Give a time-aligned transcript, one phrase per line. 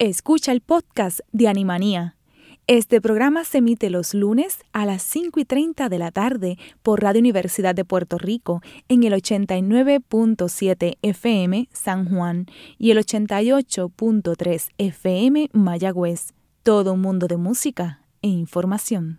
[0.00, 2.14] Escucha el podcast de Animanía.
[2.68, 7.02] Este programa se emite los lunes a las 5 y 30 de la tarde por
[7.02, 12.46] Radio Universidad de Puerto Rico en el 89.7 FM San Juan
[12.78, 16.32] y el 88.3 FM Mayagüez.
[16.62, 19.18] Todo un mundo de música e información.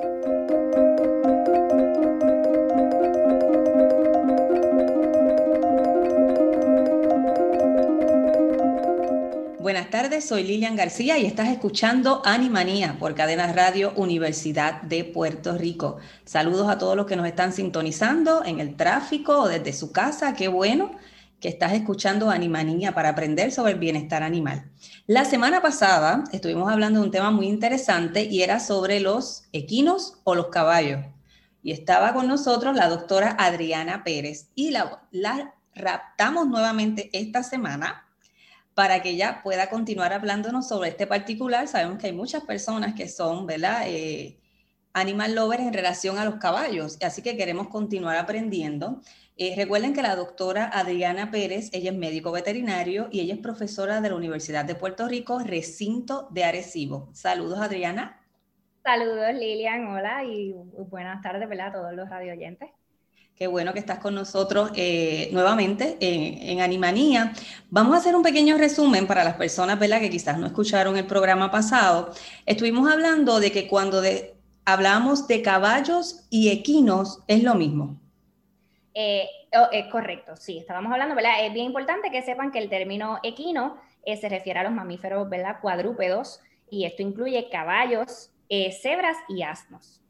[10.21, 15.97] Soy Lilian García y estás escuchando Animanía por Cadena Radio Universidad de Puerto Rico.
[16.25, 20.33] Saludos a todos los que nos están sintonizando en el tráfico o desde su casa.
[20.33, 20.91] Qué bueno
[21.39, 24.71] que estás escuchando Animanía para aprender sobre el bienestar animal.
[25.05, 30.15] La semana pasada estuvimos hablando de un tema muy interesante y era sobre los equinos
[30.23, 31.05] o los caballos.
[31.61, 38.07] Y estaba con nosotros la doctora Adriana Pérez y la, la raptamos nuevamente esta semana
[38.73, 41.67] para que ella pueda continuar hablándonos sobre este particular.
[41.67, 43.83] Sabemos que hay muchas personas que son, ¿verdad?
[43.87, 44.37] Eh,
[44.93, 49.01] animal lovers en relación a los caballos, así que queremos continuar aprendiendo.
[49.37, 54.01] Eh, recuerden que la doctora Adriana Pérez, ella es médico veterinario y ella es profesora
[54.01, 57.09] de la Universidad de Puerto Rico, recinto de Arecibo.
[57.13, 58.21] Saludos, Adriana.
[58.83, 59.87] Saludos, Lilian.
[59.87, 60.53] Hola y
[60.89, 61.67] buenas tardes, ¿verdad?
[61.67, 62.69] A todos los radio oyentes.
[63.41, 67.33] Qué bueno que estás con nosotros eh, nuevamente en, Animanía.
[67.71, 69.99] Vamos a hacer un pequeño resumen para las personas ¿verdad?
[69.99, 72.11] que quizás no escucharon el programa pasado.
[72.45, 77.99] Estuvimos hablando de que cuando de, hablamos de caballos y equinos es lo mismo.
[78.93, 79.25] Eh,
[79.55, 81.43] oh, correcto, sí, estábamos hablando, ¿verdad?
[81.43, 85.27] Es bien importante que sepan que el término equino eh, se refiere a los mamíferos,
[85.27, 85.55] ¿verdad?
[85.63, 90.00] Cuadrúpedos, y esto incluye caballos, cebras y asnos.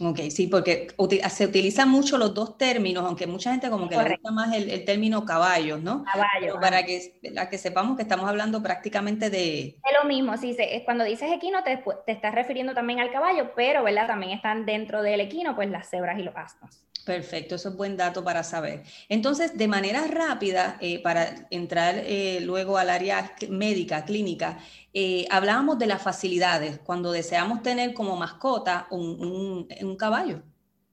[0.00, 0.88] Ok, sí, porque
[1.30, 4.84] se utilizan mucho los dos términos, aunque mucha gente como que le gusta más el,
[4.84, 6.04] término caballos, ¿no?
[6.04, 6.58] Caballo.
[6.60, 9.76] para que, la que sepamos que estamos hablando prácticamente de...
[9.84, 13.84] Es lo mismo, sí, cuando dices equino te, te estás refiriendo también al caballo, pero,
[13.84, 14.08] ¿verdad?
[14.08, 16.84] También están dentro del equino, pues las cebras y los asnos.
[17.04, 18.82] Perfecto, eso es buen dato para saber.
[19.10, 24.58] Entonces, de manera rápida, eh, para entrar eh, luego al área médica, clínica,
[24.94, 29.66] eh, hablábamos de las facilidades cuando deseamos tener como mascota un,
[29.98, 30.42] caballo.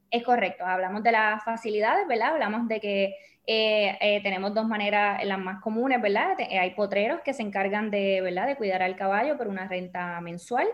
[0.09, 2.33] Es correcto, hablamos de las facilidades, ¿verdad?
[2.33, 6.37] Hablamos de que tenemos dos maneras, las más comunes, ¿verdad?
[6.39, 8.47] Hay potreros que se encargan de, ¿verdad?
[8.47, 10.67] de cuidar al caballo por una renta mensual.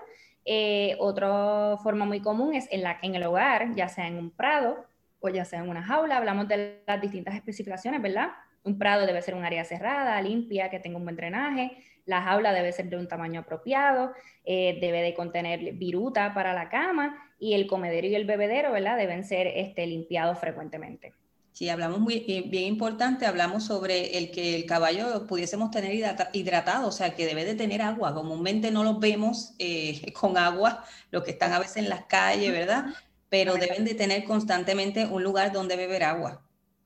[1.00, 4.86] otra forma muy común es en, la, en el hogar, ya sea en un prado,
[5.20, 8.30] o ya sea en una jaula, hablamos de las distintas especificaciones, ¿verdad?
[8.64, 12.54] Un prado debe ser un área cerrada, limpia, que tenga un buen drenaje, la jaula
[12.54, 14.14] debe ser de un tamaño apropiado,
[14.46, 18.98] eh, debe de contener viruta para la cama y el comedero y el bebedero, ¿verdad?
[18.98, 21.14] Deben ser este, limpiados frecuentemente.
[21.52, 25.92] Sí, hablamos muy eh, bien importante, hablamos sobre el que el caballo pudiésemos tener
[26.34, 28.14] hidratado, o sea, que debe de tener agua.
[28.14, 32.52] Comúnmente no los vemos eh, con agua, los que están a veces en las calles,
[32.52, 32.86] ¿verdad?
[33.30, 36.42] Pero deben de tener constantemente un lugar donde beber agua.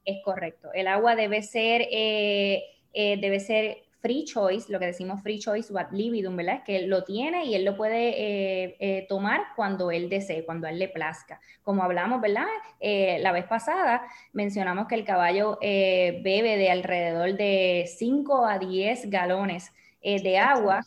[0.06, 0.70] Es correcto.
[0.74, 2.64] El agua debe ser, eh,
[2.94, 6.56] eh, debe ser free choice, lo que decimos free choice what lividum, ¿verdad?
[6.56, 10.66] Es que él lo tiene y él lo puede eh, tomar cuando él desee, cuando
[10.66, 11.40] a él le plazca.
[11.62, 12.48] Como hablamos, ¿verdad?
[12.80, 14.02] la vez pasada
[14.34, 19.72] mencionamos que el caballo bebe de alrededor de 5 a 10 galones
[20.02, 20.82] de agua.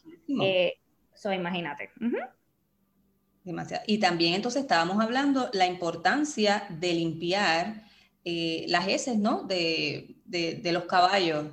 [1.15, 1.91] Eso, imagínate.
[3.45, 3.85] Demasiado.
[3.87, 7.85] Y también entonces estábamos hablando la importancia de limpiar
[8.25, 9.43] eh, las heces, ¿no?
[9.43, 10.17] De,
[10.73, 11.49] los caballos.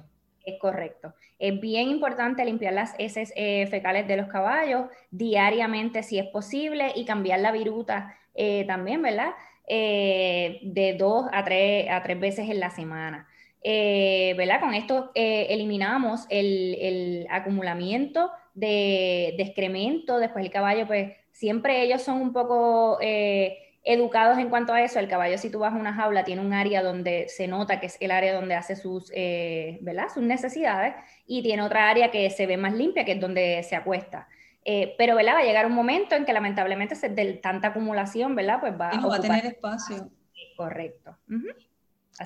[0.45, 1.13] Es correcto.
[1.37, 6.93] Es bien importante limpiar las heces eh, fecales de los caballos diariamente si es posible
[6.95, 9.31] y cambiar la viruta eh, también, ¿verdad?
[9.67, 13.27] de dos a tres, a tres veces en la semana.
[13.63, 14.59] ¿verdad?
[14.59, 22.03] Con esto eliminamos el, el acumulamiento de, de, excremento, después el caballo pues siempre ellos
[22.03, 24.99] son un poco eh, educados en cuanto a eso.
[24.99, 27.87] El caballo, si tú vas a una jaula, tiene un área donde se nota que
[27.87, 30.05] es el área donde hace sus, eh, ¿verdad?
[30.13, 30.93] sus necesidades
[31.25, 34.27] y tiene otra área que se ve más limpia, que es donde se acuesta.
[34.63, 35.33] Eh, pero ¿verdad?
[35.33, 38.59] va a llegar un momento en que lamentablemente de tanta acumulación, ¿verdad?
[38.59, 40.11] Pues va, a, tener espacio.
[40.55, 41.17] Correcto.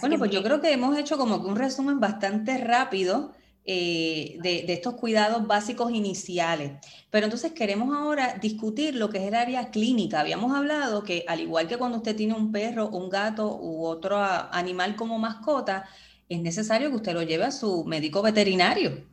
[0.02, 3.32] bueno, pues yo creo que hemos hecho como que un resumen bastante rápido
[3.68, 6.74] eh, de, estos cuidados básicos iniciales.
[7.10, 10.20] Pero entonces queremos ahora discutir lo que es el área clínica.
[10.20, 14.20] Habíamos hablado que al igual que cuando usted tiene un perro, un gato u otro
[14.20, 15.86] animal como mascota,
[16.30, 19.04] es necesario que usted lo lleve a su médico veterinario.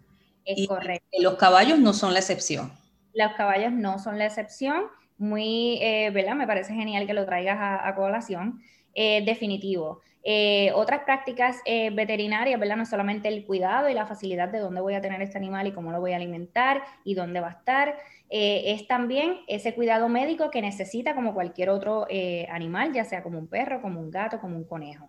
[0.44, 1.08] Es correcto.
[1.20, 2.72] Los caballos no son la excepción.
[3.14, 4.84] Los caballos no son la excepción.
[5.16, 6.34] Muy, eh, ¿verdad?
[6.34, 8.60] Me parece genial que lo traigas a, colación.
[8.94, 10.00] Eh, definitivo.
[10.24, 12.76] Eh, otras prácticas eh, veterinarias, ¿verdad?
[12.76, 15.72] No solamente el cuidado y la facilidad de dónde voy a tener este animal y
[15.72, 17.96] cómo lo voy a alimentar y dónde va a estar,
[18.30, 22.06] eh, es también ese cuidado médico que necesita como cualquier otro
[22.50, 25.08] animal, ya sea como un perro, como un gato, como un conejo.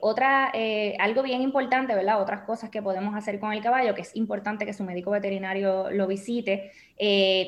[0.00, 0.52] otra,
[0.98, 2.20] algo bien importante, ¿verdad?
[2.20, 5.90] Otras cosas que podemos hacer con el caballo, que es importante que su médico veterinario
[5.90, 6.72] lo visite,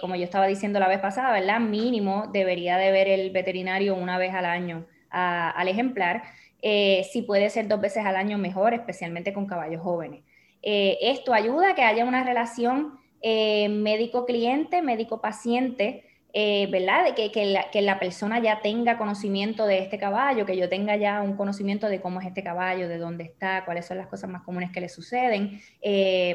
[0.00, 1.58] como yo estaba diciendo la vez pasada, ¿verdad?
[1.60, 6.22] Mínimo debería de ver el veterinario una vez al año al ejemplar
[6.64, 10.22] eh, si puede ser dos veces al año mejor, especialmente con caballos jóvenes.
[10.62, 16.04] Eh, esto ayuda a que haya una relación eh, médico-cliente, médico-paciente,
[16.34, 17.04] ¿verdad?
[17.04, 21.20] De que, que, la, persona ya tenga conocimiento de este caballo, que yo tenga ya
[21.20, 24.40] un conocimiento de cómo es este caballo, de dónde está, cuáles son las cosas más
[24.42, 25.60] comunes que le suceden,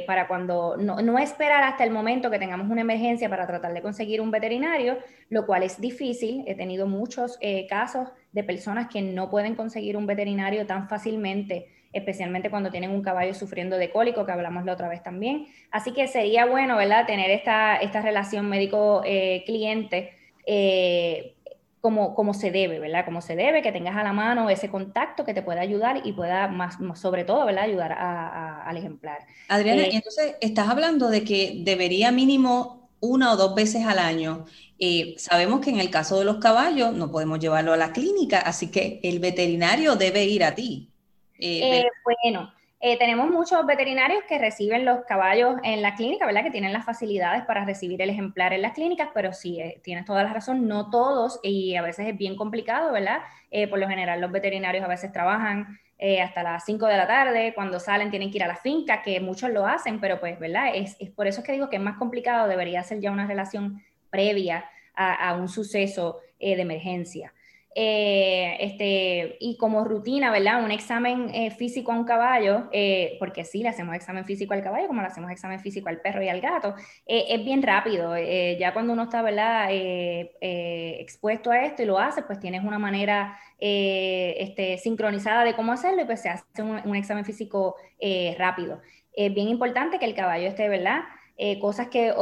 [0.05, 3.81] para cuando no, no, esperar hasta el momento que tengamos una emergencia para tratar de
[3.81, 6.43] conseguir un veterinario, lo cual es difícil.
[6.45, 12.51] He tenido muchos casos de personas que no pueden conseguir un veterinario tan fácilmente, especialmente
[12.51, 15.47] cuando tienen un caballo sufriendo de cólico, que hablamos la otra vez también.
[15.71, 20.11] Así que sería bueno, ¿verdad?, tener esta, esta relación médico-cliente.
[20.45, 21.33] Eh,
[21.81, 23.05] como, como, se debe, ¿verdad?
[23.05, 26.11] Como se debe, que tengas a la mano ese contacto que te pueda ayudar y
[26.11, 27.63] pueda, más, sobre todo, ¿verdad?
[27.63, 29.19] Ayudar al ejemplar.
[29.47, 34.45] Adriana, eh, entonces estás hablando de que debería mínimo una o dos veces al año
[34.79, 38.39] eh, sabemos que en el caso de los caballos no podemos llevarlo a la clínica,
[38.39, 40.91] así que el veterinario debe ir a ti.
[41.39, 46.43] Eh, eh, bueno, tenemos muchos veterinarios que reciben los caballos en la clínica, ¿verdad?
[46.43, 50.23] Que tienen las facilidades para recibir el ejemplar en las clínicas, pero sí, tienes toda
[50.23, 53.21] la razón, no todos, y a veces es bien complicado, ¿verdad?
[53.69, 55.79] por lo general los veterinarios a veces trabajan
[56.21, 59.19] hasta las 5 de la tarde, cuando salen tienen que ir a la finca, que
[59.21, 60.71] muchos lo hacen, pero pues, ¿verdad?
[60.75, 63.25] Es, es por eso es que digo que es más complicado, debería ser ya una
[63.25, 64.65] relación previa
[64.97, 67.33] a, un suceso eh, de emergencia.
[67.79, 70.63] Eh, este, y como rutina, ¿verdad?
[70.63, 72.71] Un examen eh, físico a un caballo,
[73.19, 76.23] porque sí, le hacemos examen físico al caballo, como le hacemos examen físico al perro
[76.23, 76.73] y al gato,
[77.05, 78.15] es bien rápido.
[78.17, 79.67] ya cuando uno está, ¿verdad?
[79.69, 86.01] expuesto a esto y lo hace, pues tienes una manera este, sincronizada de cómo hacerlo
[86.01, 87.75] y pues se hace un, examen físico
[88.39, 88.81] rápido.
[89.13, 91.01] Es bien importante que el caballo esté, ¿verdad?
[91.59, 92.13] Cosas que,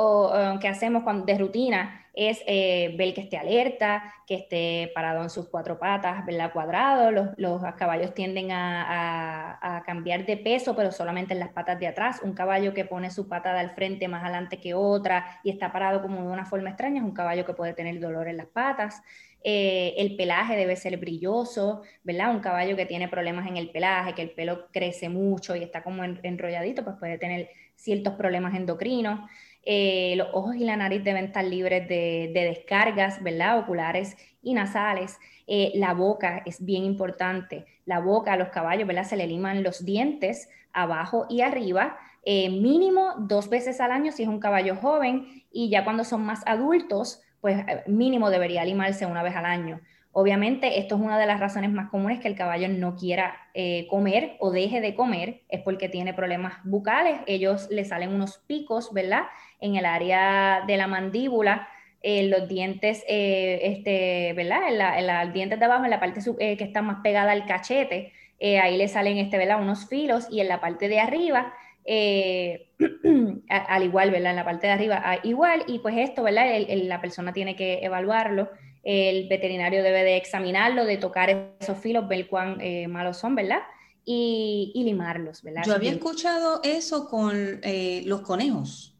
[0.61, 5.29] que hacemos cuando, de rutina, es eh, ver que esté alerta, que esté parado en
[5.29, 6.51] sus cuatro patas, ¿verdad?
[6.53, 7.11] Cuadrado.
[7.11, 11.87] Los, los caballos tienden a, a, cambiar de peso, pero solamente en las patas de
[11.87, 12.21] atrás.
[12.23, 16.01] Un caballo que pone su pata al frente más adelante que otra y está parado
[16.01, 19.03] como de una forma extraña es un caballo que puede tener dolor en las patas.
[19.47, 22.33] Eh, el pelaje debe ser brilloso, ¿verdad?
[22.33, 25.83] Un caballo que tiene problemas en el pelaje, que el pelo crece mucho y está
[25.83, 29.19] como enrolladito, pues puede tener ciertos problemas endocrinos.
[29.61, 33.59] Eh, los ojos y la nariz deben estar libres de, descargas, ¿verdad?
[33.59, 35.19] Oculares y nasales.
[35.45, 37.65] Eh, la boca es bien importante.
[37.85, 39.03] La boca a los caballos, ¿verdad?
[39.03, 44.27] Se le liman los dientes abajo y arriba, mínimo dos veces al año si es
[44.27, 49.35] un caballo joven y ya cuando son más adultos, pues mínimo debería limarse una vez
[49.35, 49.79] al año.
[50.13, 53.85] Obviamente, esto es una de las razones más comunes que el caballo no quiera eh,
[53.87, 57.19] comer o deje de comer, es porque tiene problemas bucales.
[57.27, 59.25] Ellos le salen unos picos, ¿verdad?
[59.59, 61.67] En el área de la mandíbula,
[62.01, 64.97] eh, los dientes, eh, este, ¿verdad?
[64.97, 68.11] En, los dientes de abajo, en la parte que está más pegada al cachete,
[68.59, 69.61] ahí le salen, este, ¿verdad?
[69.61, 71.53] Unos filos y en la parte de arriba,
[73.49, 74.31] al igual, ¿verdad?
[74.31, 76.45] En la parte de arriba, igual, y pues esto, ¿verdad?
[76.67, 78.49] la persona tiene que evaluarlo
[78.85, 83.61] el veterinario debe de examinarlo, de tocar esos filos, ver cuán eh, malos son, ¿verdad?
[84.05, 85.63] Y, limarlos, ¿verdad?
[85.65, 88.95] Yo había escuchado eso con eh, los conejos,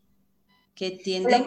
[0.74, 1.46] que tienden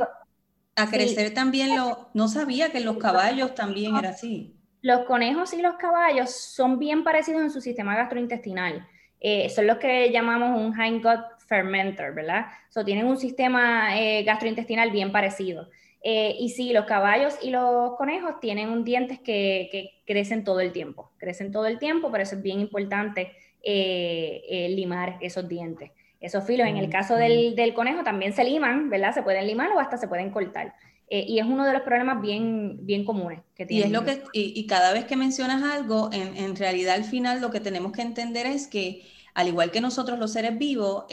[0.76, 1.70] a crecer también,
[2.14, 4.54] no sabía que los caballos también era así.
[4.80, 8.86] Los conejos y los caballos son bien parecidos en su sistema gastrointestinal.
[9.20, 12.46] Eh, son los que llamamos un hindgut fermenter, ¿verdad?
[12.68, 13.90] So, tienen un sistema
[14.24, 15.68] gastrointestinal bien parecido.
[16.02, 20.72] Eh, y sí, los caballos y los conejos tienen un dientes que, crecen todo el
[20.72, 23.32] tiempo, crecen todo el tiempo, pero eso es bien importante
[23.62, 25.90] eh, eh, limar esos dientes.
[26.20, 29.12] Esos filos, en el caso del, conejo, también se liman, ¿verdad?
[29.12, 30.74] Se pueden limar o hasta se pueden cortar.
[31.10, 33.82] Y es uno de los problemas bien, bien comunes que tiene.
[33.82, 37.40] Y, es lo que, y, cada vez que mencionas algo, en, en, realidad al final
[37.40, 39.02] lo que tenemos que entender es que
[39.34, 41.04] al igual que nosotros los seres vivos,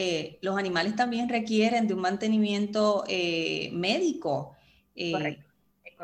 [0.42, 3.04] los animales también requieren de un mantenimiento
[3.72, 4.56] médico.
[5.12, 5.45] Correcto.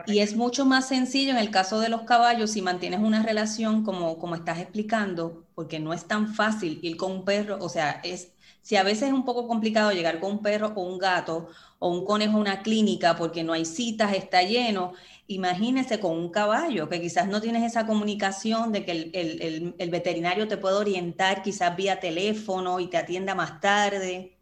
[0.06, 3.84] Y es mucho más sencillo en el caso de los caballos si mantienes una relación
[3.84, 8.02] como, como estás explicando, porque no es tan fácil ir con un perro, o sea,
[8.04, 11.50] es, si a veces es un poco complicado llegar con un perro o un gato
[11.80, 14.94] o un conejo a una clínica porque no hay citas, está lleno,
[15.28, 19.90] imagínese con un caballo, que quizás no tienes esa comunicación de que el, el, el
[19.90, 24.38] veterinario te puede orientar quizás vía teléfono y te atienda más tarde.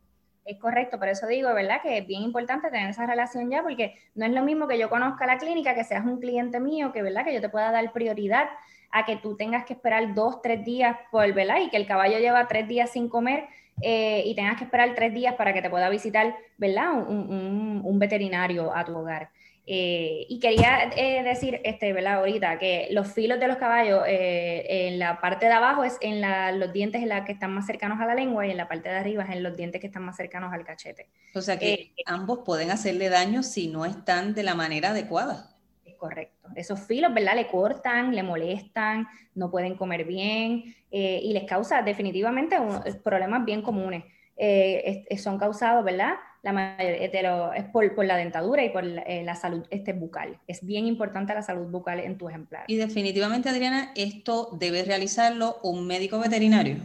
[0.49, 1.79] Es correcto, por eso digo, ¿verdad?
[1.83, 4.89] Que es bien importante tener esa relación ya, porque no es lo mismo que yo
[4.89, 7.23] conozca la clínica, que seas un cliente mío, que, ¿verdad?
[7.23, 8.49] Que yo te pueda dar prioridad
[8.89, 11.57] a que tú tengas que esperar dos, tres días por, ¿verdad?
[11.61, 13.45] Y que el caballo lleva tres días sin comer
[13.83, 16.93] eh, y tengas que esperar tres días para que te pueda visitar, ¿verdad?
[16.93, 19.29] un veterinario a tu hogar.
[19.71, 22.15] Eh, y quería eh, decir, este, ¿verdad?
[22.15, 26.23] Ahorita, que los filos de los caballos, eh, en la parte de abajo es en
[26.59, 28.89] los dientes en la que están más cercanos a la lengua y en la parte
[28.89, 31.07] de arriba es en los dientes que están más cercanos al cachete.
[31.35, 35.55] O sea que ambos pueden hacerle daño si no están de la manera adecuada.
[35.85, 36.47] Es correcto.
[36.55, 37.35] Esos filos, ¿verdad?
[37.35, 42.57] Le cortan, le molestan, no pueden comer bien y les causa definitivamente
[43.03, 44.03] problemas bien comunes.
[45.21, 46.15] son causados, ¿verdad?
[46.41, 50.39] La mayoría es por, la dentadura y por eh, la, salud este, bucal.
[50.47, 52.63] Es bien importante la salud bucal en tu ejemplar.
[52.67, 56.77] Y definitivamente, Adriana, esto debe realizarlo un médico veterinario.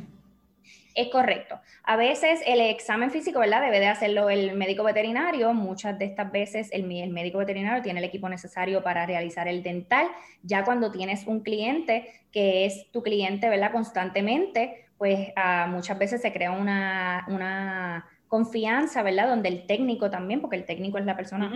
[0.95, 1.61] Es correcto.
[1.83, 3.63] A veces el examen físico, ¿verdad?
[3.63, 5.53] Debe de hacerlo el médico veterinario.
[5.53, 9.65] Muchas de estas veces el, el, médico veterinario tiene el equipo necesario para realizar el
[9.65, 10.07] dental.
[10.43, 13.73] Ya cuando tienes un cliente que es tu cliente, ¿verdad?
[13.73, 19.29] Constantemente, pues ah, muchas veces se crea una, una confianza, ¿verdad?
[19.29, 21.53] Donde el técnico también, porque el técnico es la persona,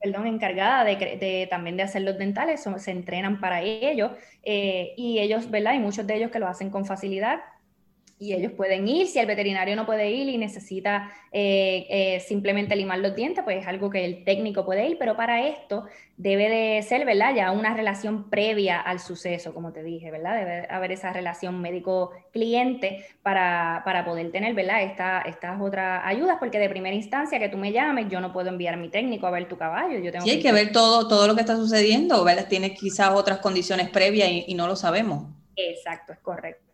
[0.00, 4.12] perdón, encargada de, también de hacer los dentales, se entrenan para ello
[4.42, 5.74] eh, y ellos, ¿verdad?
[5.74, 7.40] Hay muchos de ellos que lo hacen con facilidad
[8.22, 12.76] y ellos pueden ir, si el veterinario no puede ir y necesita eh, eh, simplemente
[12.76, 15.86] limar los dientes, pues es algo que el técnico puede ir, pero para esto
[16.16, 17.34] debe de ser, ¿verdad?
[17.34, 20.36] Ya una relación previa al suceso, como te dije, ¿verdad?
[20.36, 24.84] Debe haber esa relación médico-cliente para, para, poder tener, ¿verdad?
[24.84, 28.50] Esta, estas otras ayudas, porque de primera instancia que tú me llames, yo no puedo
[28.50, 29.98] enviar a mi técnico a ver tu caballo.
[29.98, 32.46] Yo tengo sí, hay que, ver todo, todo lo que está sucediendo, ¿verdad?
[32.48, 35.24] Tiene quizás otras condiciones previas y no lo sabemos.
[35.56, 36.71] Exacto, es correcto.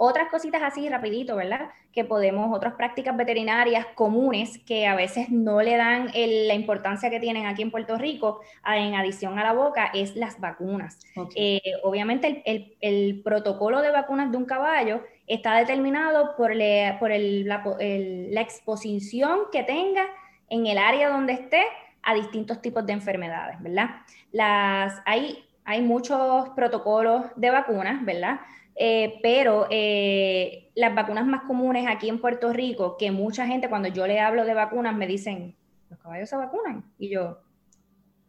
[0.00, 1.70] Otras cositas así, rapidito, ¿verdad?
[1.92, 7.18] Que podemos, otras prácticas veterinarias comunes que a veces no le dan la importancia que
[7.18, 11.00] tienen aquí en Puerto Rico, en adición a la boca, es las vacunas.
[11.34, 12.44] Eh, obviamente
[12.80, 16.52] el, protocolo de vacunas de un caballo está determinado por,
[17.00, 20.06] por la, exposición que tenga
[20.48, 21.64] en el área donde esté
[22.04, 23.96] a distintos tipos de enfermedades, ¿verdad?
[24.30, 28.38] Las, hay, hay muchos protocolos de vacunas, ¿verdad?
[28.80, 33.88] Eh, pero eh, las vacunas más comunes aquí en Puerto Rico, que mucha gente cuando
[33.88, 35.56] yo le hablo de vacunas me dicen,
[35.90, 36.84] ¿los caballos se vacunan?
[36.96, 37.40] Y yo,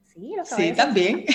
[0.06, 0.72] sí, los caballos.
[0.72, 1.26] Sí, también.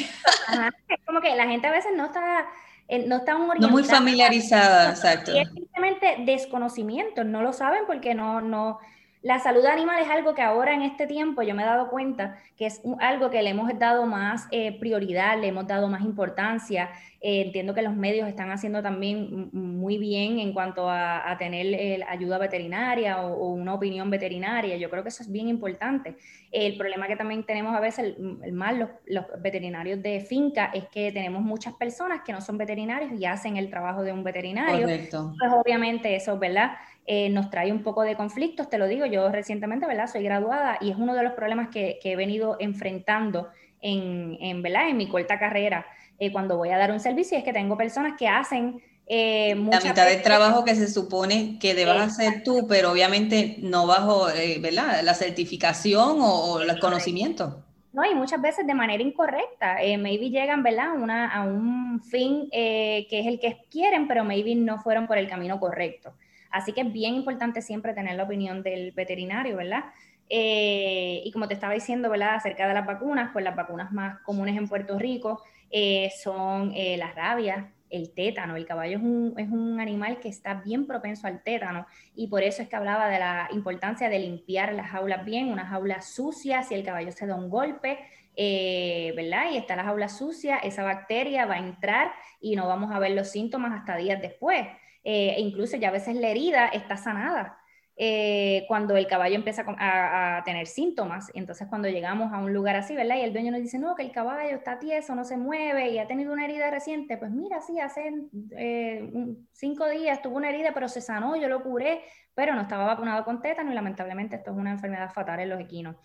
[0.88, 2.46] Es como que la gente a veces no está,
[2.88, 5.32] eh, no está No muy familiarizada, exacto.
[5.32, 8.80] Y es simplemente desconocimiento, no lo saben porque no, no,
[9.24, 12.36] la salud animal es algo que ahora en este tiempo yo me he dado cuenta
[12.58, 16.90] que es algo que le hemos dado más eh, prioridad, le hemos dado más importancia.
[17.26, 22.04] Eh, entiendo que los medios están haciendo también muy bien en cuanto a, tener eh,
[22.06, 24.76] ayuda veterinaria o, una opinión veterinaria.
[24.76, 26.16] Yo creo que eso es bien importante.
[26.52, 30.84] El problema que también tenemos a veces, el, mal los, los, veterinarios de finca, es
[30.88, 34.82] que tenemos muchas personas que no son veterinarios y hacen el trabajo de un veterinario.
[34.82, 35.32] Correcto.
[35.38, 36.72] Pues obviamente eso, ¿verdad?
[37.06, 40.08] Eh, nos trae un poco de conflictos, te lo digo, yo recientemente, ¿verdad?
[40.08, 43.48] Soy graduada y es uno de los problemas que, he venido enfrentando
[43.80, 44.90] en, en, ¿verdad?
[44.90, 45.86] en mi corta carrera
[46.18, 48.82] eh, cuando voy a dar un servicio, es que tengo personas que hacen...
[49.06, 53.86] Eh, la mitad del trabajo que se supone que debas hacer tú, pero obviamente no
[53.86, 54.28] bajo
[54.60, 55.02] ¿verdad?
[55.02, 57.62] la certificación o, el conocimiento.
[57.92, 59.76] No, y muchas veces de manera incorrecta.
[59.98, 60.94] maybe llegan, ¿verdad?
[60.96, 65.28] Una, a un fin que es el que quieren, pero maybe no fueron por el
[65.28, 66.14] camino correcto.
[66.50, 69.84] Así que es bien importante siempre tener la opinión del veterinario, ¿verdad?
[70.28, 72.34] Eh, y como te estaba diciendo, ¿verdad?
[72.34, 76.96] Acerca de las vacunas, pues las vacunas más comunes en Puerto Rico eh, son eh,
[76.96, 78.56] las rabias, el tétano.
[78.56, 82.42] El caballo es un, es un, animal que está bien propenso al tétano y por
[82.42, 86.62] eso es que hablaba de la importancia de limpiar las jaulas bien, una jaula sucia,
[86.62, 87.98] si el caballo se da un golpe,
[88.36, 89.50] ¿verdad?
[89.52, 93.12] Y está la jaula sucia, esa bacteria va a entrar y no vamos a ver
[93.12, 94.66] los síntomas hasta días después.
[95.04, 97.58] Eh, e incluso ya a veces la herida está sanada.
[97.96, 101.30] Eh, cuando el caballo empieza a, tener síntomas.
[101.34, 103.16] Entonces, cuando llegamos a un lugar así, ¿verdad?
[103.16, 105.98] Y el dueño nos dice, no, que el caballo está tieso, no se mueve y
[105.98, 107.16] ha tenido una herida reciente.
[107.16, 108.12] Pues mira, sí, hace
[108.56, 109.08] eh,
[109.52, 112.00] cinco días tuvo una herida, pero se sanó, yo lo curé,
[112.34, 115.60] pero no estaba vacunado con tétano y lamentablemente esto es una enfermedad fatal en los
[115.60, 115.96] equinos.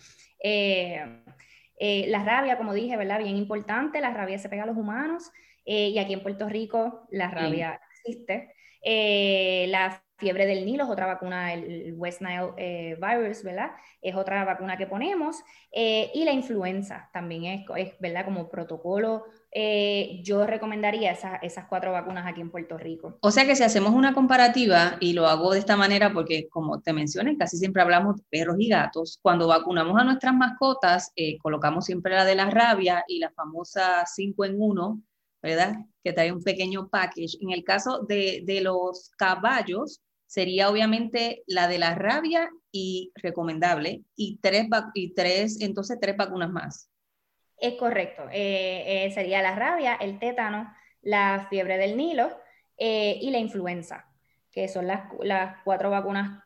[0.44, 1.26] Eh,
[2.08, 3.20] la rabia, como dije, ¿verdad?
[3.20, 5.32] Bien importante, la rabia se pega a los humanos
[5.66, 8.54] y aquí en Puerto Rico la rabia existe.
[9.70, 13.72] la fiebre del Nilo es otra vacuna, el West Nile eh, virus, ¿verdad?
[14.02, 15.38] Es otra vacuna que ponemos.
[15.72, 18.26] Eh, y la influenza también es, ¿verdad?
[18.26, 19.24] Como protocolo.
[19.52, 23.18] Eh, yo recomendaría esas cuatro vacunas aquí en Puerto Rico.
[23.22, 26.82] O sea que si hacemos una comparativa, y lo hago de esta manera porque como
[26.82, 31.12] te mencioné, casi siempre hablamos de perros y gatos, cuando vacunamos a nuestras mascotas,
[31.42, 35.02] colocamos siempre la de la rabia y la famosa 5 en 1,
[35.42, 35.74] ¿verdad?
[36.04, 37.38] Que trae un pequeño package.
[37.42, 44.04] En el caso de, de los caballos, sería obviamente la de la rabia y recomendable,
[44.16, 46.88] y tres, y tres entonces tres vacunas más.
[47.58, 50.72] Es correcto, eh, eh, sería la rabia, el tétano,
[51.02, 52.30] la fiebre del Nilo
[52.78, 54.06] eh, y la influenza,
[54.52, 56.44] que son las, las, cuatro vacunas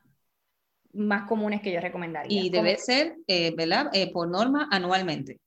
[0.93, 2.41] más comunes que yo recomendaría.
[2.41, 3.17] Y debe ser,
[3.57, 3.91] ¿verdad?
[4.13, 5.39] por norma, anualmente.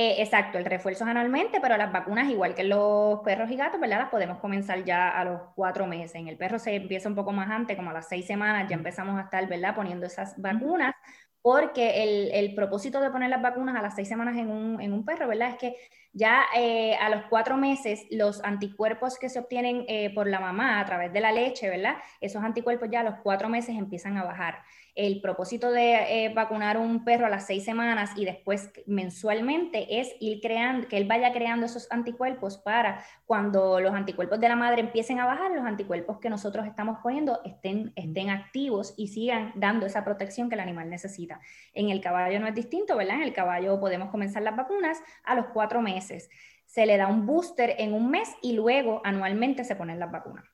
[0.00, 3.80] Eh, exacto, el refuerzo es anualmente, pero las vacunas, igual que los perros y gatos,
[3.80, 3.98] ¿verdad?
[3.98, 6.14] Las podemos comenzar ya a los cuatro meses.
[6.14, 8.76] En el perro se empieza un poco más antes, como a las seis semanas, ya
[8.76, 9.74] empezamos a estar, ¿verdad?
[9.74, 10.94] Poniendo esas vacunas,
[11.42, 14.92] porque el, el propósito de poner las vacunas a las seis semanas en un, en
[14.92, 15.48] un perro, ¿verdad?
[15.48, 15.76] Es que
[16.12, 20.78] ya eh, a los cuatro meses los anticuerpos que se obtienen eh, por la mamá
[20.78, 21.96] a través de la leche, ¿verdad?
[22.20, 24.62] Esos anticuerpos ya a los cuatro meses empiezan a bajar
[24.94, 30.14] el propósito de eh, vacunar un perro a las seis semanas y después mensualmente es
[30.20, 34.80] ir creando, que él vaya creando esos anticuerpos para cuando los anticuerpos de la madre
[34.80, 39.86] empiecen a bajar, los anticuerpos que nosotros estamos poniendo estén, estén activos y sigan dando
[39.86, 41.40] esa protección que el animal necesita.
[41.74, 43.16] En el caballo no es distinto, ¿verdad?
[43.16, 46.28] En el caballo podemos comenzar las vacunas a los cuatro meses.
[46.66, 50.44] Se le da un booster en un mes y luego anualmente se ponen las vacunas.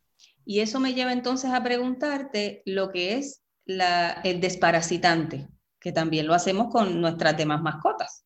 [0.45, 5.49] Y eso me lleva entonces a preguntarte lo que es el desparasitante,
[5.80, 8.25] que también lo hacemos con nuestras demás mascotas.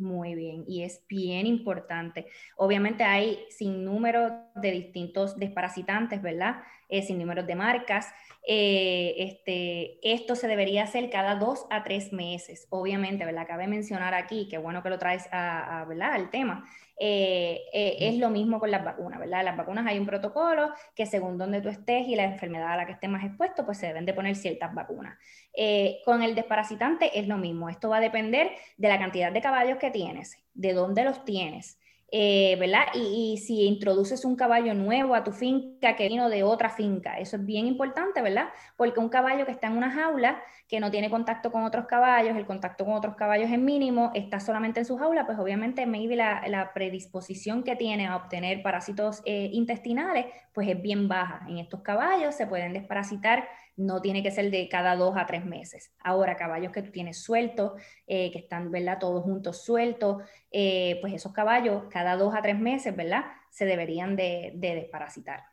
[0.00, 2.26] Muy bien, y es bien importante.
[2.56, 6.62] Obviamente hay sin número de distintos desparasitantes, ¿verdad?
[6.88, 8.06] Eh, sin números de marcas.
[8.48, 13.46] Eh, este, esto se debería hacer cada dos a tres meses, obviamente, ¿verdad?
[13.46, 16.14] Cabe mencionar aquí, que bueno que lo traes a, ¿verdad?
[16.14, 16.64] al tema,
[17.02, 19.42] eh, eh, es lo mismo con las vacunas, ¿verdad?
[19.42, 22.84] Las vacunas hay un protocolo que según donde tú estés y la enfermedad a la
[22.84, 25.18] que estés más expuesto, pues se deben de poner ciertas vacunas.
[25.54, 29.40] Eh, con el desparasitante es lo mismo, esto va a depender de la cantidad de
[29.40, 31.80] caballos que tienes, de dónde los tienes,
[32.12, 32.86] eh, ¿verdad?
[32.94, 37.36] Y, si introduces un caballo nuevo a tu finca que vino de otra finca, eso
[37.36, 38.48] es bien importante, ¿verdad?
[38.76, 42.36] Porque un caballo que está en una jaula, que no tiene contacto con otros caballos,
[42.36, 46.16] el contacto con otros caballos es mínimo, está solamente en su jaula, pues obviamente maybe
[46.16, 51.44] la, la predisposición que tiene a obtener parásitos eh, intestinales, pues es bien baja.
[51.48, 55.44] En estos caballos se pueden desparasitar no tiene que ser de cada dos a tres
[55.44, 55.92] meses.
[55.98, 57.72] Ahora, caballos que tú tienes sueltos,
[58.06, 58.98] eh, que están, ¿verdad?
[58.98, 63.24] Todos juntos sueltos, eh, pues esos caballos cada dos a tres meses, ¿verdad?
[63.50, 65.44] Se deberían de, desparasitar.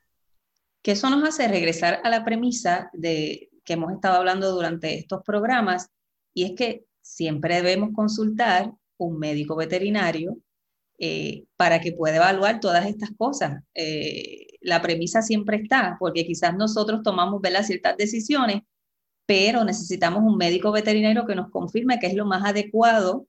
[0.82, 5.24] Que eso nos hace regresar a la premisa de que hemos estado hablando durante estos
[5.24, 5.90] programas,
[6.34, 10.38] y es que siempre debemos consultar un médico veterinario
[11.00, 13.64] eh, para que pueda evaluar todas estas cosas
[14.68, 18.64] la premisa siempre está, porque quizás nosotros tomamos ciertas decisiones,
[19.26, 23.28] pero necesitamos un médico veterinario que nos confirme que es lo más adecuado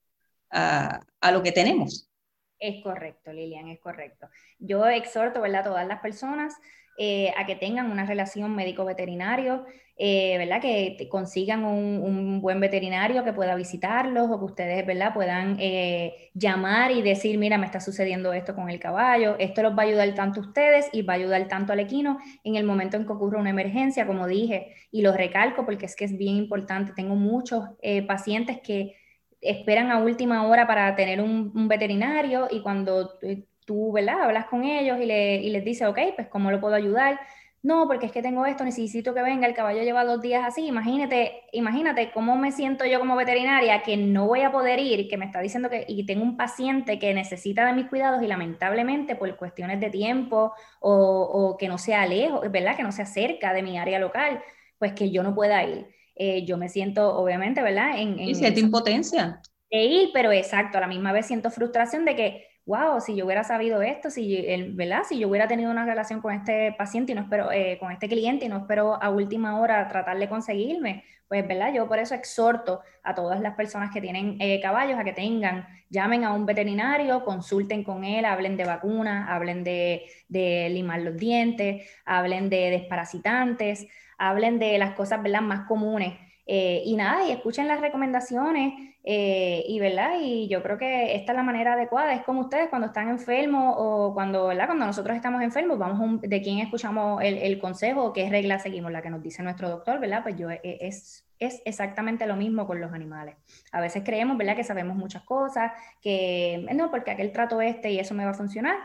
[0.51, 1.01] a,
[1.33, 2.11] lo que tenemos.
[2.59, 4.29] Es correcto, Lilian, es correcto.
[4.59, 5.61] Yo exhorto ¿verdad?
[5.61, 6.55] a todas las personas
[7.01, 9.65] eh, a que tengan una relación médico-veterinario,
[9.97, 10.61] eh, ¿verdad?
[10.61, 15.15] Que consigan un, buen veterinario que pueda visitarlos o que ustedes, ¿verdad?
[15.15, 19.37] Puedan eh, llamar y decir, mira, me está sucediendo esto con el caballo.
[19.39, 22.19] Esto los va a ayudar tanto a ustedes y va a ayudar tanto al equino
[22.43, 25.95] en el momento en que ocurra una emergencia, como dije, y lo recalco porque es
[25.95, 26.93] que es bien importante.
[26.97, 27.65] Tengo muchos
[28.09, 28.97] pacientes que
[29.41, 33.19] esperan a última hora para tener un veterinario y cuando
[33.69, 34.23] tú, ¿verdad?
[34.23, 37.21] Hablas con ellos y, le, y les dices, ok, pues ¿cómo lo puedo ayudar?
[37.61, 40.67] No, porque es que tengo esto, necesito que venga, el caballo lleva dos días así,
[40.67, 45.17] imagínate, imagínate cómo me siento yo como veterinaria que no voy a poder ir, que
[45.17, 49.17] me está diciendo que, y tengo un paciente que necesita de mis cuidados y lamentablemente
[49.17, 52.77] por cuestiones de tiempo o, o que no sea lejos, ¿verdad?
[52.77, 54.41] Que no sea cerca de mi área local,
[54.79, 55.89] pues que yo no pueda ir.
[56.15, 57.99] Eh, yo me siento, obviamente, ¿verdad?
[57.99, 59.41] En, en y impotencia.
[59.71, 63.25] De ir, pero exacto, a la misma vez siento frustración de que wow, si yo
[63.25, 65.03] hubiera sabido esto, si, ¿verdad?
[65.09, 68.11] si yo hubiera tenido una relación con este paciente y no espero, eh, con este
[68.11, 71.73] cliente y no espero a última hora tratar de conseguirme, pues, ¿verdad?
[71.73, 75.67] Yo por eso exhorto a todas las personas que tienen eh, caballos a que tengan,
[75.89, 81.17] llamen a un veterinario, consulten con él, hablen de vacunas, hablen de, de limar los
[81.17, 83.87] dientes, hablen de desparasitantes,
[84.19, 85.41] hablen de las cosas, ¿verdad?
[85.41, 88.73] Más comunes eh, y nada, y escuchen las recomendaciones
[89.05, 90.15] eh, y, ¿verdad?
[90.19, 92.15] Y yo creo que esta es la manera adecuada.
[92.15, 94.65] Es como ustedes cuando están enfermos o cuando, ¿verdad?
[94.65, 99.11] Cuando nosotros estamos enfermos, vamos de quién escuchamos el, consejo qué regla seguimos, la que
[99.11, 100.23] nos dice nuestro doctor, ¿verdad?
[100.23, 103.37] Pues yo, e, es, es exactamente lo mismo con los animales.
[103.71, 104.57] A veces creemos, ¿verdad?
[104.57, 108.35] Que sabemos muchas cosas, que no, porque aquel trato este y eso me va a
[108.35, 108.77] funcionar,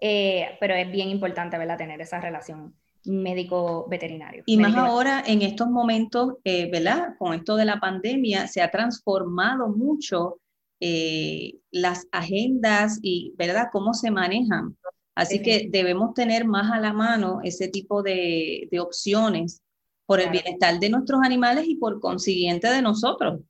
[0.00, 1.78] eh, pero es bien importante, ¿verdad?
[1.78, 4.42] Tener esa relación médico veterinario.
[4.46, 7.16] Y más ahora en estos momentos, eh, ¿verdad?
[7.18, 10.40] Con esto de la pandemia se ha transformado mucho
[10.80, 13.68] eh, las agendas y, ¿verdad?
[13.72, 14.76] Cómo se manejan.
[15.14, 19.60] Así que debemos tener más a la mano ese tipo de, opciones
[20.06, 23.40] por el bienestar de nuestros animales y por consiguiente de nosotros.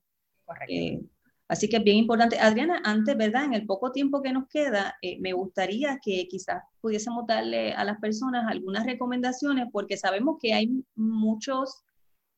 [0.47, 0.73] Correcto.
[0.73, 1.01] Eh,
[1.49, 2.39] Así que es bien importante.
[2.39, 3.45] Adriana, antes, ¿verdad?
[3.47, 7.85] En el poco tiempo que nos queda, eh, me gustaría que quizás pudiésemos darle a
[7.85, 11.83] las personas algunas recomendaciones, porque sabemos que hay muchas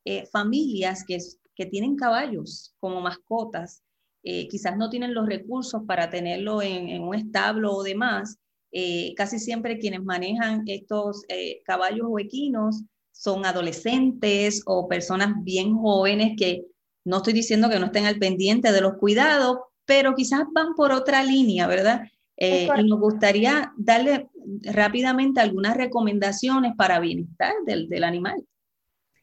[0.05, 1.19] eh, familias que,
[1.71, 3.83] tienen caballos como mascotas,
[4.23, 8.39] eh, quizás no tienen los recursos para tenerlo en, un establo o demás.
[9.15, 11.23] casi siempre quienes manejan estos
[11.67, 16.65] caballos o equinos son adolescentes o personas bien jóvenes que
[17.05, 20.93] no estoy diciendo que no estén al pendiente de los cuidados, pero quizás van por
[20.93, 22.03] otra línea, ¿verdad?
[22.37, 24.29] Eh, y nos gustaría darle
[24.63, 28.43] rápidamente algunas recomendaciones para bienestar del, del, animal.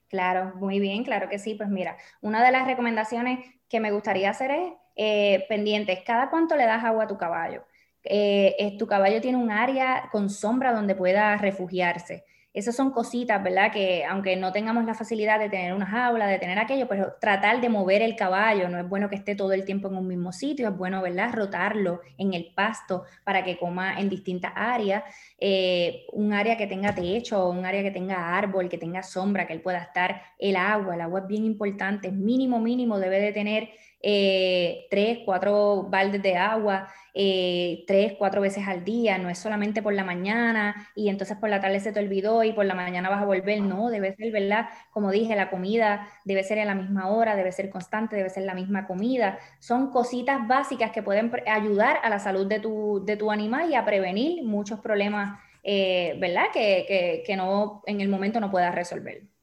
[0.07, 1.55] Claro, muy bien, claro que sí.
[1.55, 6.55] Pues mira, una de las recomendaciones que me gustaría hacer es eh, pendientes, ¿cada cuánto
[6.55, 7.63] le das agua a tu caballo?
[8.03, 12.23] Eh, tu caballo tiene un área con sombra donde pueda refugiarse.
[12.58, 13.72] Esas son cositas, ¿verdad?
[13.72, 17.62] Que aunque no tengamos la facilidad de tener una jaula, de tener aquello, pues tratar
[17.62, 20.32] de mover el caballo, no es bueno que esté todo el tiempo en un mismo
[20.32, 21.32] sitio, es bueno, ¿verdad?
[21.32, 25.04] Rotarlo en el pasto para que coma en distintas áreas,
[25.39, 29.54] eh, un área que tenga techo, un área que tenga árbol, que tenga sombra, que
[29.54, 33.70] él pueda estar, el agua, el agua es bien importante, mínimo, mínimo debe de tener
[34.01, 39.81] eh, tres, cuatro baldes de agua, eh, tres, cuatro veces al día, no es solamente
[39.81, 43.10] por la mañana y entonces por la tarde se te olvidó y por la mañana
[43.10, 44.69] vas a volver, no, debe ser, ¿verdad?
[44.91, 48.43] Como dije, la comida debe ser a la misma hora, debe ser constante, debe ser
[48.43, 49.39] la misma comida.
[49.60, 53.75] Son cositas básicas que pueden ayudar a la salud de tu, de tu animal y
[53.75, 56.45] a prevenir muchos problemas, eh, ¿verdad?
[56.53, 59.37] Que, que, que no, en el momento no puedas resolver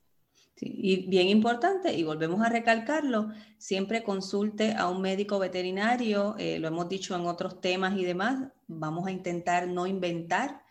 [0.60, 6.68] y bien importante, y volvemos a recalcarlo, siempre consulte a un médico veterinario, eh, lo
[6.68, 10.62] hemos dicho en otros temas y demás, vamos a intentar no inventar,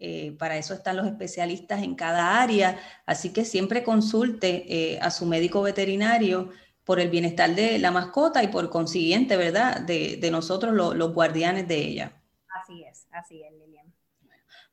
[0.00, 5.10] eh, para eso están los especialistas en cada área, así que siempre consulte eh, a
[5.10, 6.50] su médico veterinario
[6.84, 11.76] por el bienestar de la mascota y por consiguiente, ¿verdad?, de, nosotros los guardianes de
[11.76, 12.22] ella.
[12.62, 13.92] Así es, así es, Lilian.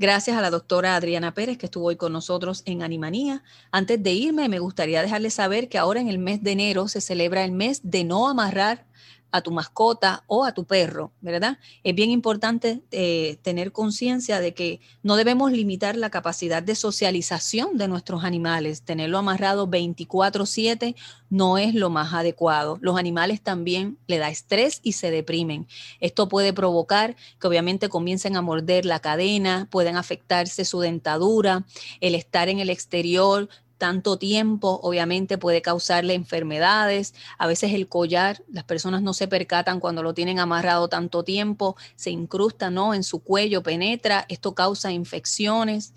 [0.00, 3.42] Gracias a la doctora Adriana Pérez que estuvo hoy con nosotros en Animanía.
[3.72, 7.00] Antes de irme, me gustaría dejarles saber que ahora en el mes de enero se
[7.00, 8.86] celebra el mes de no amarrar
[9.30, 11.58] a tu mascota o a tu perro, ¿verdad?
[11.84, 17.76] Es bien importante eh, tener conciencia de que no debemos limitar la capacidad de socialización
[17.76, 18.82] de nuestros animales.
[18.82, 20.94] Tenerlo amarrado 24/7
[21.30, 22.78] no es lo más adecuado.
[22.80, 25.66] Los animales también le da estrés y se deprimen.
[26.00, 31.66] Esto puede provocar que obviamente comiencen a morder la cadena, pueden afectarse su dentadura,
[32.00, 37.14] el estar en el exterior tanto tiempo, obviamente puede causarle enfermedades.
[37.38, 41.76] A veces el collar, las personas no se percatan cuando lo tienen amarrado tanto tiempo,
[41.96, 42.92] se incrusta ¿no?
[42.92, 45.94] en su cuello, penetra, esto causa infecciones.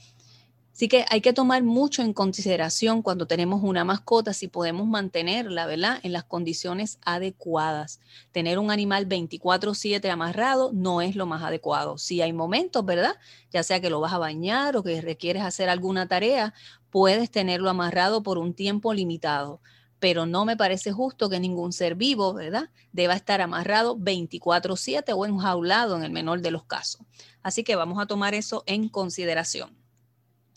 [0.73, 5.67] Así que hay que tomar mucho en consideración cuando tenemos una mascota si podemos mantenerla,
[5.67, 5.99] ¿verdad?
[6.01, 7.99] En las condiciones adecuadas.
[8.31, 11.97] Tener un animal 24/7 amarrado no es lo más adecuado.
[11.97, 13.15] Si hay momentos, ¿verdad?
[13.51, 16.53] Ya sea que lo vas a bañar o que requieres hacer alguna tarea,
[16.91, 19.61] puedes tenerlo amarrado por un tiempo limitado.
[19.99, 22.69] Pero no me parece justo que ningún ser vivo, ¿verdad?
[22.91, 27.01] Deba estar amarrado 24/7 o enjaulado en el menor de los casos.
[27.41, 29.81] Así que vamos a tomar eso en consideración.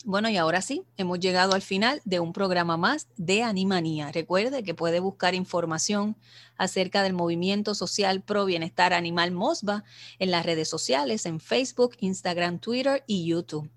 [0.07, 4.11] Bueno, y ahora sí, hemos llegado al final de un programa más de Animanía.
[4.11, 6.15] Recuerde que puede buscar información
[6.57, 9.83] acerca del movimiento social pro bienestar animal MOSBA
[10.19, 13.67] en las redes sociales, en Facebook, Instagram, Twitter y YouTube.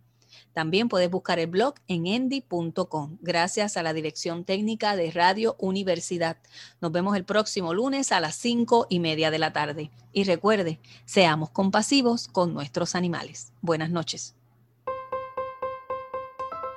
[0.52, 6.38] También puedes buscar el blog en endy.com, gracias a la dirección técnica de Radio Universidad.
[6.80, 9.90] Nos vemos el próximo lunes a las cinco y media de la tarde.
[10.12, 13.52] Y recuerde, seamos compasivos con nuestros animales.
[13.60, 14.34] Buenas noches.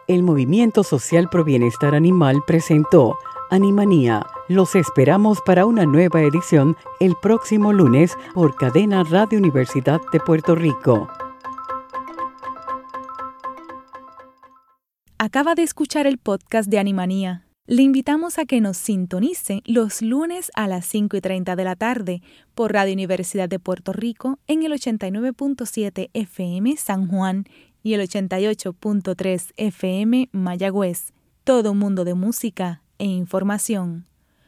[0.07, 3.17] El Movimiento Social Pro Bienestar Animal presentó
[3.49, 4.25] Animanía.
[4.49, 10.55] Los esperamos para una nueva edición el próximo lunes por Cadena Radio Universidad de Puerto
[10.55, 11.07] Rico.
[15.23, 17.45] Acaba de escuchar el podcast de Animanía.
[17.67, 21.75] Le invitamos a que nos sintonice los lunes a las 5 y 30 de la
[21.75, 22.23] tarde
[22.55, 27.45] por Radio Universidad de Puerto Rico en el 89.7 FM San Juan
[27.83, 31.13] y el 88.3 FM Mayagüez.
[31.43, 34.07] Todo un mundo de música e información.